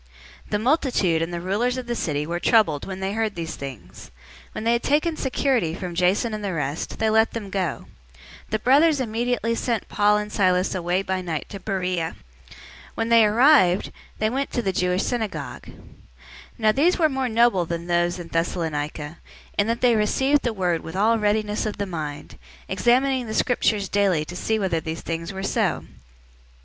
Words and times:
017:008 0.45 0.49
The 0.49 0.57
multitude 0.59 1.21
and 1.21 1.31
the 1.31 1.39
rulers 1.39 1.77
of 1.77 1.85
the 1.85 1.93
city 1.95 2.25
were 2.25 2.39
troubled 2.39 2.87
when 2.87 3.01
they 3.01 3.13
heard 3.13 3.35
these 3.35 3.55
things. 3.55 4.09
017:009 4.53 4.53
When 4.53 4.63
they 4.63 4.73
had 4.73 4.81
taken 4.81 5.15
security 5.15 5.75
from 5.75 5.93
Jason 5.93 6.33
and 6.33 6.43
the 6.43 6.55
rest, 6.55 6.97
they 6.97 7.11
let 7.11 7.33
them 7.33 7.51
go. 7.51 7.85
017:010 8.47 8.49
The 8.49 8.57
brothers 8.57 8.99
immediately 8.99 9.53
sent 9.53 9.87
Paul 9.89 10.17
and 10.17 10.31
Silas 10.33 10.73
away 10.73 11.03
by 11.03 11.21
night 11.21 11.47
to 11.49 11.59
Beroea. 11.59 12.15
When 12.95 13.09
they 13.09 13.23
arrived, 13.23 13.91
they 14.17 14.31
went 14.31 14.49
into 14.49 14.63
the 14.63 14.71
Jewish 14.73 15.03
synagogue. 15.03 15.67
017:011 15.67 15.77
Now 16.57 16.71
these 16.71 16.97
were 16.97 17.07
more 17.07 17.29
noble 17.29 17.65
than 17.67 17.85
those 17.85 18.17
in 18.17 18.29
Thessalonica, 18.29 19.19
in 19.55 19.67
that 19.67 19.81
they 19.81 19.95
received 19.95 20.41
the 20.41 20.51
word 20.51 20.81
with 20.81 20.95
all 20.95 21.19
readiness 21.19 21.67
of 21.67 21.77
the 21.77 21.85
mind, 21.85 22.39
examining 22.67 23.27
the 23.27 23.35
Scriptures 23.35 23.87
daily 23.87 24.25
to 24.25 24.35
see 24.35 24.57
whether 24.57 24.79
these 24.79 25.01
things 25.01 25.31
were 25.31 25.43
so. 25.43 25.85